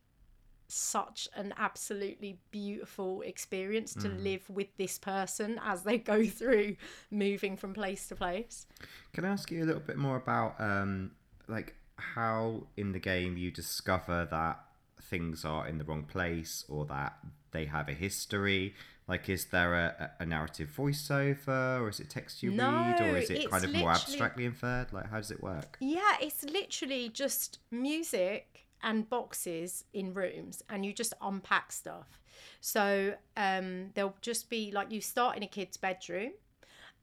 [0.68, 4.22] such an absolutely beautiful experience to Mm.
[4.24, 6.76] live with this person as they go through
[7.10, 8.66] moving from place to place.
[9.12, 11.12] Can I ask you a little bit more about um,
[11.48, 14.60] like how in the game you discover that
[15.00, 17.16] things are in the wrong place or that
[17.52, 18.74] they have a history?
[19.08, 23.16] Like, is there a, a narrative voiceover, or is it text you No, read, or
[23.16, 24.92] is it kind of more abstractly inferred?
[24.92, 25.76] Like, how does it work?
[25.80, 32.20] Yeah, it's literally just music and boxes in rooms, and you just unpack stuff.
[32.60, 36.32] So um, there'll just be like you start in a kid's bedroom,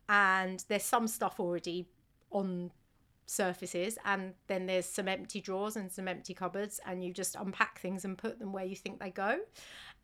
[0.09, 1.87] and there's some stuff already
[2.31, 2.71] on
[3.25, 7.79] surfaces, and then there's some empty drawers and some empty cupboards, and you just unpack
[7.79, 9.39] things and put them where you think they go.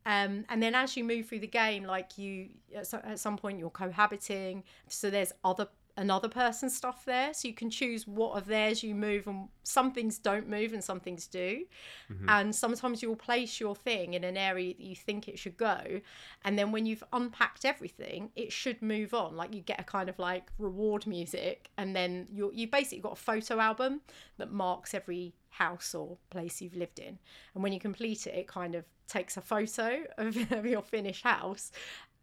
[0.06, 3.38] Um, and then as you move through the game, like you at so- at some
[3.38, 5.68] point you're cohabiting, so there's other
[6.00, 9.92] another person's stuff there, so you can choose what of theirs you move, and some
[9.92, 11.66] things don't move and some things do.
[12.12, 12.30] Mm-hmm.
[12.30, 16.02] And sometimes you'll place your thing in an area that you think it should go,
[16.44, 19.36] and then when you've unpacked everything, it should move on.
[19.36, 23.14] Like you get a kind of like reward music, and then you you basically got
[23.14, 24.02] a photo album
[24.38, 27.20] that marks every house or place you've lived in.
[27.54, 31.24] And when you complete it, it kind of takes a photo of, of your finished
[31.24, 31.72] house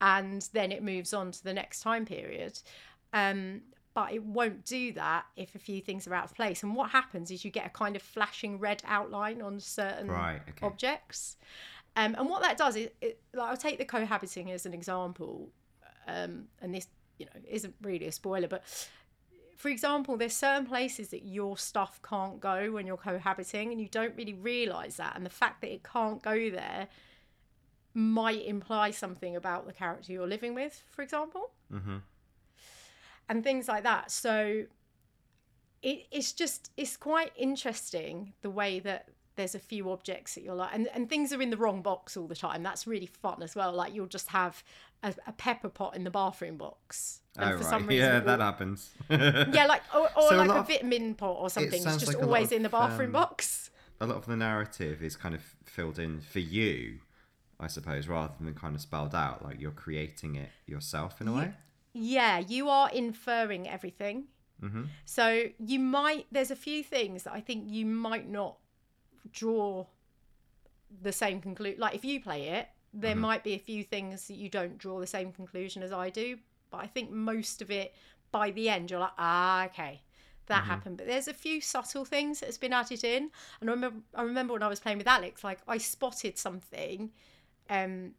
[0.01, 2.59] and then it moves on to the next time period.
[3.17, 3.63] Um,
[3.95, 6.63] but it won't do that if a few things are out of place.
[6.63, 10.43] And what happens is you get a kind of flashing red outline on certain Right,
[10.51, 10.67] okay.
[10.67, 11.39] objects.
[11.97, 15.49] Um, and what that does is, it, like, I'll take the cohabiting as an example.
[16.07, 18.63] Um, and this, you know, isn't really a spoiler, but
[19.57, 23.89] for example, there's certain places that your stuff can't go when you're cohabiting, and you
[23.89, 25.17] don't really realize that.
[25.17, 26.89] And the fact that it can't go there
[27.95, 31.97] might imply something about the character you're living with, for example, Mm-hmm.
[33.29, 34.11] And things like that.
[34.11, 34.65] So
[35.83, 40.55] it, it's just it's quite interesting the way that there's a few objects that you're
[40.55, 43.43] like and, and things are in the wrong box all the time that's really fun
[43.43, 44.65] as well like you'll just have
[45.03, 47.67] a, a pepper pot in the bathroom box and Oh, for right.
[47.71, 48.95] some reason yeah, that happens.
[49.11, 51.75] yeah, like or, or So like a of- vitamin pot or something.
[51.83, 53.71] It's just like always of, in the bathroom um, box.
[54.01, 57.01] a lot of the narrative is kind of filled in for you,
[57.61, 59.45] I suppose, rather than kind of spelled out.
[59.45, 61.53] Like you're creating it yourself in a way.
[61.99, 64.25] Yeah, you are inferring everything.
[64.63, 64.85] Mm-hmm.
[65.05, 68.57] So you might there's a few things that I think you might not
[69.33, 69.87] draw
[71.03, 71.81] the same conclusion.
[71.81, 73.23] Like if you play it, there Mm-hmm.
[73.23, 76.39] might be a few things that you don't draw the same conclusion as I do.
[76.71, 77.95] But I think most of it
[78.33, 80.03] by the end you're like, ah, okay.
[80.47, 80.69] That Mm-hmm.
[80.69, 83.31] happened, but there's a few subtle things that's been added in.
[83.61, 87.11] And I remember, I remember when I was playing with Alex, like I spotted something,
[87.69, 88.13] um,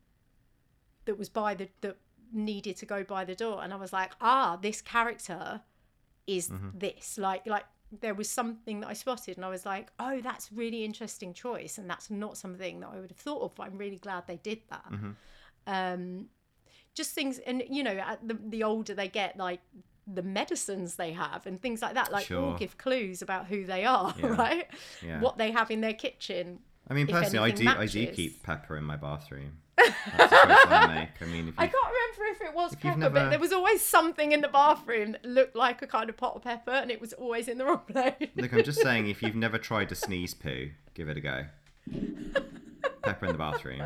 [1.06, 1.98] that was by the that
[2.34, 5.62] needed to go by the door and i was like ah this character
[6.26, 7.66] is this like like
[8.02, 11.78] there was something that i spotted and i was like oh that's really interesting choice
[11.78, 14.38] and that's not something that i would have thought of but i'm really glad they
[14.38, 14.86] did that
[15.68, 16.26] um
[16.94, 19.62] just things and you know the, the older they get like
[20.06, 23.86] the medicines they have and things like that like all give clues about who they
[23.86, 24.28] are Yeah.
[24.28, 24.68] right
[25.02, 25.20] Yeah.
[25.22, 26.60] what they have in their kitchen
[26.90, 27.68] I mean, personally, I do.
[27.68, 29.58] anything I do keep pepper in my bathroom.
[30.18, 31.74] That's I mean, if I can't
[32.18, 35.14] remember if it was you've pepper, never- but there was always something in the bathroom
[35.14, 37.66] that looked like a kind of pot of pepper, and it was always in the
[37.66, 38.14] wrong place.
[38.36, 41.46] look, I'm just saying, if you've never tried to sneeze poo, give it a go.
[43.04, 43.82] Pepper in the bathroom.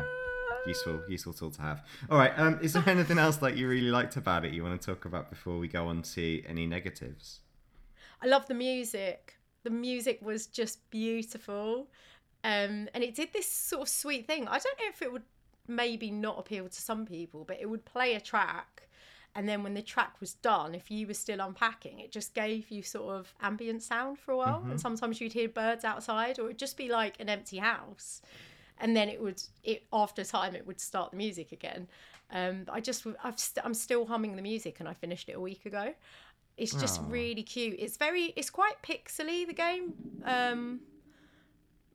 [0.66, 1.84] Useful, useful tool to have.
[2.08, 2.32] All right.
[2.38, 5.04] Um, is there anything else that you really liked about it you want to talk
[5.04, 7.40] about before we go on to any negatives?
[8.22, 9.38] I love the music.
[9.64, 11.88] The music was just beautiful,
[12.44, 14.46] um, and it did this sort of sweet thing.
[14.48, 15.22] I don't know if it would
[15.68, 18.88] maybe not appeal to some people, but it would play a track.
[19.34, 22.70] And then when the track was done, if you were still unpacking, it just gave
[22.70, 24.62] you sort of ambient sound for a while.
[24.68, 28.20] And sometimes you'd hear birds outside, or it'd just be like an empty house.
[28.78, 31.86] and then it would it after time it would start the music again
[32.32, 35.40] um i just i've st- i'm still humming the music and i finished it a
[35.40, 35.94] week ago
[36.56, 37.04] it's just Aw.
[37.08, 39.92] really cute it's very it's quite pixely the game
[40.24, 40.80] um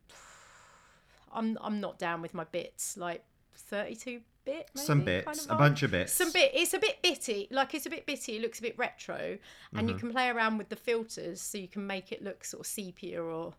[1.34, 3.24] i'm i'm not down with my bits like
[3.68, 6.14] 32 bit maybe, Some kind bits, of a bunch of bits.
[6.14, 8.78] some bit it's a bit bitty like it's a bit bitty it looks a bit
[8.78, 9.38] retro
[9.76, 12.62] and you can play around with the filters so you can make it look sort
[12.62, 13.54] of sepia or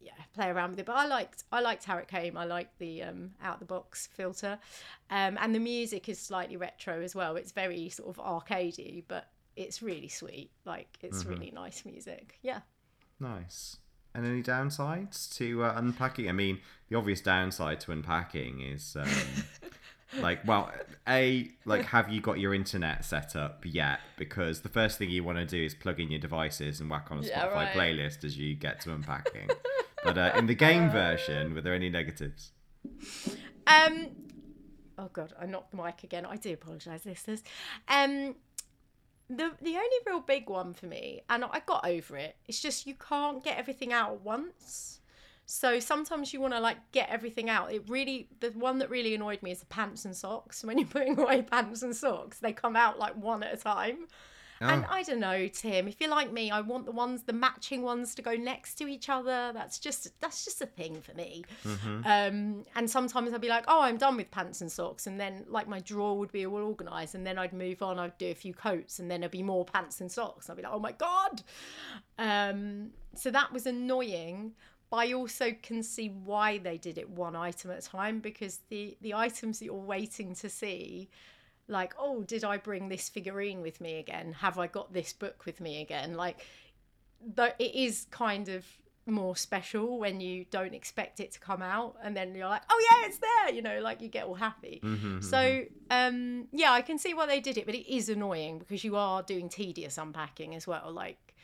[0.00, 2.78] yeah play around with it but i liked i liked how it came i liked
[2.78, 4.58] the um out the box filter
[5.10, 9.30] um and the music is slightly retro as well it's very sort of arcadey but
[9.56, 12.60] it's really sweet like it's really nice music yeah
[13.20, 13.78] Nice.
[14.18, 16.28] And any downsides to uh, unpacking?
[16.28, 18.96] I mean, the obvious downside to unpacking is.
[18.98, 19.08] Um,
[20.22, 20.72] like well
[21.06, 25.22] a like have you got your internet set up yet because the first thing you
[25.22, 27.68] want to do is plug in your devices and whack on a Yeah, spotify right.
[27.74, 29.50] playlist as you get to unpacking
[30.02, 32.52] but uh, in the game version were there any negatives
[33.66, 34.08] Um.
[34.96, 36.24] Oh god, I knocked the mic again.
[36.26, 37.42] I do apologise, listeners.
[37.86, 38.34] Um.
[39.30, 42.36] The the only real big one for me, and I got over it.
[42.46, 45.00] It's just you can't get everything out at once.
[45.44, 47.72] So sometimes you want to like get everything out.
[47.72, 50.64] It really the one that really annoyed me is the pants and socks.
[50.64, 54.08] When you're putting away pants and socks, they come out like one at a time.
[54.60, 54.88] And Oh.
[54.90, 55.86] I don't know, Tim.
[55.88, 58.88] If you're like me, I want the ones, the matching ones, to go next to
[58.88, 59.52] each other.
[59.54, 61.44] That's just that's just a thing for me.
[62.04, 65.44] Um, and sometimes I'd be like, oh, I'm done with pants and socks, and then
[65.48, 67.98] like my drawer would be all organised, and then I'd move on.
[67.98, 70.48] I'd do a few coats, and then there'd be more pants and socks.
[70.50, 71.42] I'd be like, oh my god.
[72.18, 74.52] Um, so that was annoying.
[74.90, 78.60] But I also can see why they did it one item at a time because
[78.70, 81.10] the the items that you're waiting to see
[81.68, 84.32] like oh did i bring this figurine with me again?
[84.40, 86.14] Have i got this book with me again?
[86.14, 86.44] Like
[87.34, 88.64] though it is kind of
[89.06, 92.86] more special when you don't expect it to come out and then you're like oh
[92.90, 94.80] yeah it's there you know like you get all happy.
[94.84, 98.58] Mm-hmm, so um yeah i can see why they did it but it is annoying
[98.58, 101.34] because you are doing tedious unpacking as well like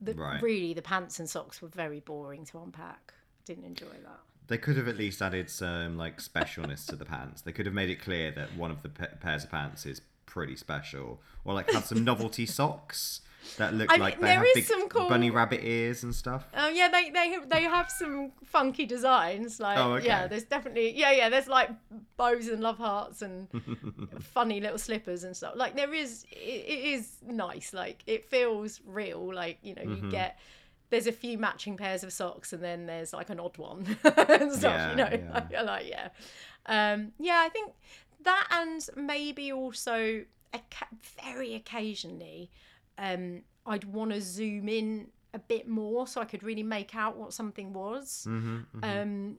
[0.00, 0.40] the, Right.
[0.40, 3.12] really the pants and socks were very boring to unpack.
[3.44, 7.42] Didn't enjoy that they could have at least added some like specialness to the pants
[7.42, 10.00] they could have made it clear that one of the pa- pairs of pants is
[10.26, 13.20] pretty special or like have some novelty socks
[13.56, 16.02] that look I mean, like they there have is big some cool- bunny rabbit ears
[16.02, 19.58] and stuff Oh yeah, they they have, they have some funky designs.
[19.58, 20.06] Like Oh, okay.
[20.06, 21.28] yeah, there's definitely yeah yeah.
[21.30, 21.70] There's like
[22.18, 23.48] bows and love hearts and
[24.20, 25.54] funny little slippers and stuff.
[25.56, 27.72] Like there is it, it is nice.
[27.72, 29.32] Like it feels real.
[29.32, 30.10] Like you know you Mm-hmm.
[30.10, 30.38] get.
[30.90, 34.52] There's a few matching pairs of socks, and then there's like an odd one and
[34.52, 34.62] stuff.
[34.62, 35.32] Yeah, you know, yeah.
[35.52, 36.08] Like, like yeah,
[36.66, 37.42] um, yeah.
[37.44, 37.72] I think
[38.22, 40.24] that, and maybe also
[41.22, 42.50] very occasionally,
[42.96, 47.16] um, I'd want to zoom in a bit more so I could really make out
[47.16, 48.26] what something was.
[48.28, 49.36] mm-hmm, Um,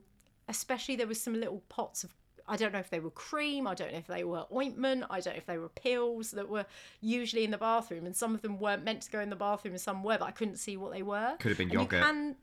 [0.47, 2.13] especially there was some little pots of
[2.49, 5.19] I don't know if they were cream, I don't know if they were ointment, I
[5.19, 6.65] don't know if they were pills that were
[6.99, 9.73] usually in the bathroom, and some of them weren't meant to go in the bathroom,
[9.75, 11.35] and some were, but I couldn't see what they were.
[11.39, 12.01] Could have been And yogurt.
[12.01, 12.35] can-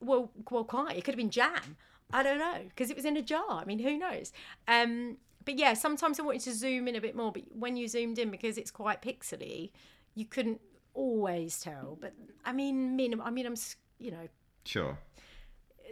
[0.00, 0.96] well, well, quite.
[0.96, 1.76] It could have been jam.
[2.12, 3.50] I don't know because it was in a jar.
[3.50, 4.32] I mean, who knows?
[4.66, 7.86] Um, but yeah, sometimes I wanted to zoom in a bit more, but when you
[7.86, 9.70] zoomed in because it's quite pixely,
[10.14, 10.60] you couldn't
[10.92, 11.96] always tell.
[12.00, 12.14] But
[12.44, 13.20] I mean, minim.
[13.20, 13.54] I mean, I'm
[13.98, 14.28] you know
[14.64, 14.98] sure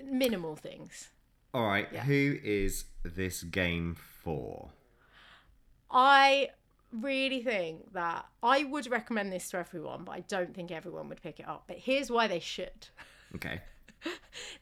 [0.05, 1.11] minimal things.
[1.55, 2.03] All right Yeah.
[2.05, 4.71] who is this game for
[5.91, 6.51] I
[6.93, 11.23] really think that I would recommend this to everyone, but I don't think everyone would
[11.23, 11.65] pick it up.
[11.67, 12.89] But here's why they should.
[13.35, 13.61] okay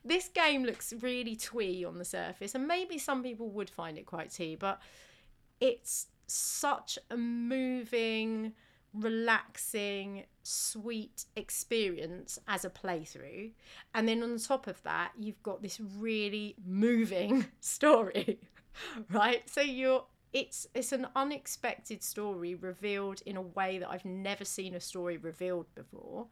[0.05, 4.07] This game looks really twee on the surface, and maybe some people would find it
[4.07, 4.81] quite twee, but
[5.61, 8.53] it's such a moving,
[8.93, 13.53] relaxing, sweet experience as a playthrough.
[13.95, 18.41] And then on top of that, you've got this really moving story,
[19.11, 19.49] right?
[19.49, 24.75] So you're it's it's an unexpected story revealed in a way that I've never seen
[24.75, 26.27] a story revealed before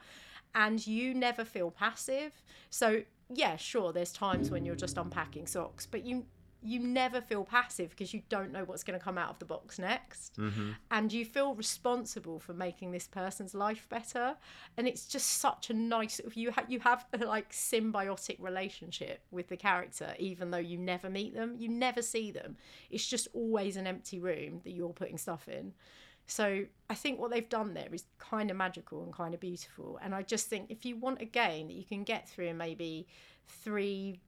[0.54, 2.32] and you never feel passive.
[2.70, 6.26] So yeah, sure, there's times when you're just unpacking socks, but you
[6.64, 9.44] you never feel passive because you don't know what's going to come out of the
[9.44, 10.36] box next.
[10.38, 10.70] Mm-hmm.
[10.90, 14.34] And you feel responsible for making this person's life better.
[14.76, 19.48] And it's just such a nice you ha- you have a like symbiotic relationship with
[19.48, 22.56] the character even though you never meet them you never see them
[22.90, 25.72] it's just always an empty room that you're putting stuff in.
[26.26, 29.98] So I think what they've done there is kind of magical and kind of beautiful.
[30.02, 32.56] And I just think if you want a game that you can get through in
[32.56, 33.06] maybe
[33.46, 34.20] three,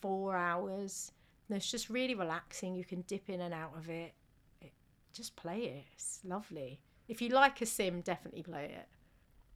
[0.00, 1.12] four hours,
[1.48, 2.74] that's just really relaxing.
[2.74, 4.12] You can dip in and out of it.
[4.60, 4.72] it
[5.12, 5.84] just play it.
[5.94, 6.80] It's lovely.
[7.08, 8.86] If you like a sim, definitely play it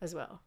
[0.01, 0.41] as well.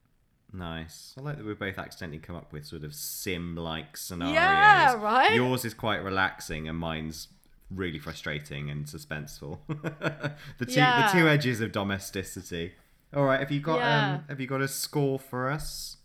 [0.53, 1.13] Nice.
[1.17, 4.35] I like that we've both accidentally come up with sort of sim-like scenarios.
[4.35, 5.33] Yeah, right?
[5.33, 7.27] Yours is quite relaxing, and mine's
[7.69, 9.59] really frustrating and suspenseful.
[10.57, 11.11] the two Yeah.
[11.11, 12.73] the two edges of domesticity.
[13.13, 14.13] All right, have you got Yeah.
[14.15, 15.97] um have you got a score for us?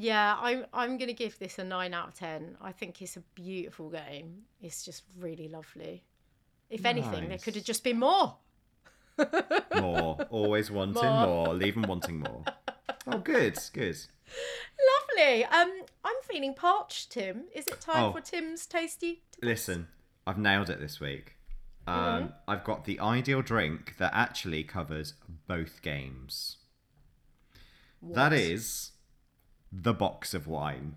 [0.00, 2.56] Yeah, I'm I'm gonna give this a nine out of ten.
[2.60, 4.42] I think it's a beautiful game.
[4.62, 6.04] It's just really lovely.
[6.70, 8.36] If anything, there could have just been more.
[9.74, 11.26] More, always wanting More.
[11.26, 12.44] more, leaving wanting more.
[13.10, 13.96] Oh, good, good.
[15.16, 15.44] Lovely.
[15.46, 15.72] Um,
[16.04, 17.44] I'm feeling parched, Tim.
[17.54, 18.12] Is it time Oh.
[18.12, 19.22] for Tim's tasty?
[19.42, 19.88] Listen,
[20.26, 21.36] I've nailed it this week.
[21.86, 22.26] Um, Mm-hmm.
[22.46, 25.14] I've got the ideal drink that actually covers
[25.46, 26.58] both games.
[28.02, 28.90] That is
[29.72, 30.96] the box of wine.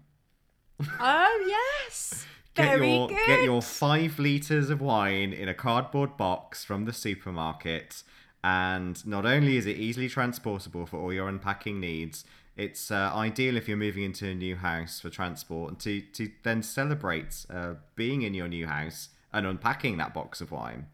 [0.99, 2.25] Oh yes.
[2.53, 3.27] Get Very your good.
[3.27, 8.03] get your five liters of wine in a cardboard box from the supermarket,
[8.43, 12.25] and not only is it easily transportable for all your unpacking needs,
[12.57, 16.29] it's uh, ideal if you're moving into a new house for transport and to to
[16.43, 20.87] then celebrate uh, being in your new house and unpacking that box of wine.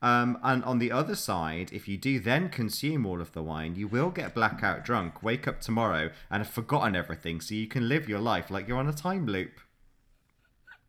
[0.00, 3.74] Um, and on the other side, if you do then consume all of the wine,
[3.74, 7.88] you will get blackout drunk, wake up tomorrow, and have forgotten everything, so you can
[7.88, 9.58] live your life like you're on a time loop.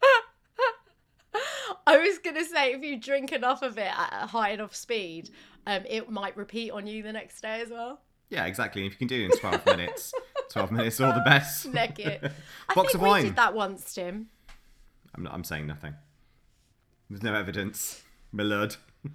[1.88, 5.32] I was gonna say if you drink enough of it at a high enough speed,
[5.66, 8.02] um, it might repeat on you the next day as well.
[8.30, 8.86] Yeah, exactly.
[8.86, 10.14] If you can do it in 12 minutes,
[10.52, 11.66] 12 minutes, all the best.
[11.66, 12.22] Neck it.
[12.70, 13.24] I Box think of we wine.
[13.24, 14.28] did that once, Tim.
[15.16, 15.96] I'm, not, I'm saying nothing.
[17.10, 18.04] There's no evidence.
[18.32, 18.76] My lord.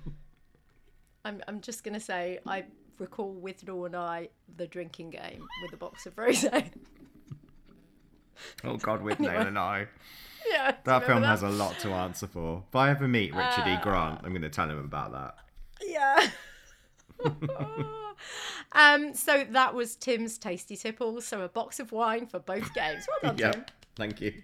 [1.24, 2.64] I'm I'm just gonna say I
[2.98, 6.70] recall with Law and I the drinking game with a box of rosé.
[8.64, 9.86] Oh, God, Withnail and I.
[10.50, 10.74] yeah.
[10.84, 12.64] That film remember has a lot to answer for.
[12.68, 13.74] If I ever meet Richard E.
[13.74, 15.36] Uh, Grant, I'm going to tell him about that.
[15.86, 16.28] Yeah.
[18.72, 19.14] um.
[19.14, 21.24] So that was Tim's tasty tipples.
[21.26, 23.06] So a box of wine for both games.
[23.22, 23.64] Well done, Tim.
[23.96, 24.34] Thank you.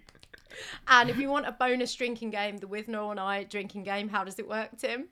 [0.89, 4.25] And if you want a bonus drinking game, the Withnail and I drinking game, how
[4.25, 5.09] does it work, Tim?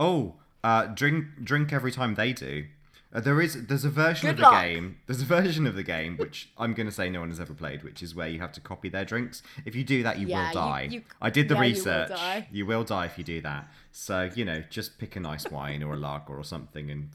[0.00, 0.34] Oh,
[0.64, 2.64] uh, drink drink every time they do.
[3.12, 4.62] Uh, there is there's a version Good of the luck.
[4.62, 4.96] game.
[5.06, 7.52] There's a version of the game which I'm going to say no one has ever
[7.54, 9.42] played, which is where you have to copy their drinks.
[9.64, 10.88] If you do that, you Yeah, will you- die.
[10.92, 12.08] you- I did the yeah, you will research.
[12.08, 12.48] die.
[12.52, 13.68] You will die if you do that.
[13.92, 17.10] So you know, just pick a nice wine or a lager or something and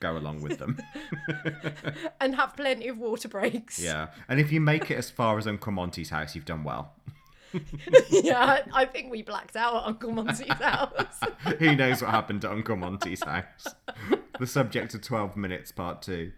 [0.00, 0.78] go along with them.
[2.20, 3.78] And have plenty of water breaks.
[3.80, 6.92] yeah, and if you make it as far as Uncle Monty's house, you've done well.
[8.10, 8.62] yeah.
[8.72, 11.20] I think we blacked out at Uncle Monty's house.
[11.58, 13.68] Who knows what happened to Uncle Monty's house?
[14.38, 16.32] the subject of 12 minutes, part two.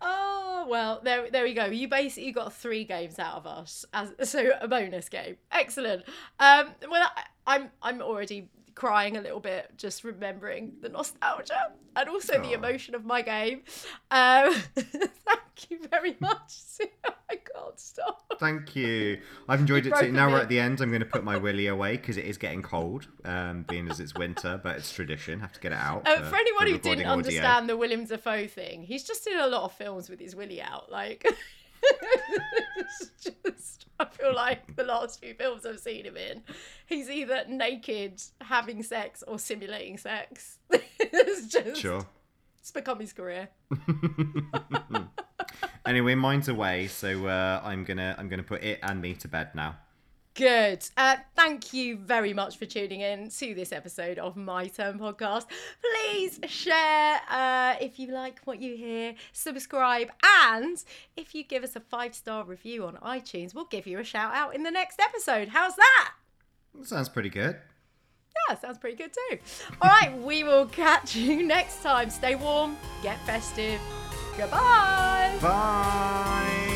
[0.00, 1.66] Oh well, there there we go.
[1.66, 5.36] You basically got three games out of us, as so a bonus game.
[5.52, 6.04] Excellent.
[6.38, 8.48] Um, well, I, I'm I'm already
[8.80, 13.60] crying a little bit just remembering the nostalgia and also the emotion of my game.
[14.10, 16.54] Um, thank you very much.
[17.30, 18.24] I can't stop.
[18.38, 19.20] Thank you.
[19.50, 20.12] I've enjoyed You it too.
[20.12, 20.80] Now we're at the end.
[20.80, 24.00] I'm going to put my willy away because it is getting cold, um, being as
[24.00, 25.40] it's winter, but it's tradition.
[25.40, 26.08] Have to get it out.
[26.08, 27.12] Uh, for anyone who didn't audio.
[27.12, 30.62] understand the Willem Dafoe thing, he's just in a lot of films with his willy
[30.62, 30.90] out.
[30.90, 31.26] Like,
[33.20, 36.42] just, I feel like the last few films I've seen him in,
[36.86, 40.58] he's either naked, having sex, or simulating sex.
[40.98, 42.06] it's just, Sure.
[42.58, 43.48] it's become his career.
[45.86, 49.54] Anyway, mine's away, so uh, I'm gonna I'm gonna put it and me to bed
[49.54, 49.76] now.
[50.34, 50.88] Good.
[50.96, 55.46] Uh, thank you very much for tuning in to this episode of My Turn Podcast.
[55.82, 60.10] Please share uh, if you like what you hear, subscribe,
[60.46, 60.82] and
[61.16, 64.32] if you give us a five star review on iTunes, we'll give you a shout
[64.32, 65.48] out in the next episode.
[65.48, 66.12] How's that?
[66.74, 67.56] That sounds pretty good.
[68.48, 69.38] Yeah, sounds pretty good too.
[69.82, 72.08] All right, we will catch you next time.
[72.08, 73.80] Stay warm, get festive.
[74.36, 75.36] Goodbye.
[75.42, 76.69] Bye.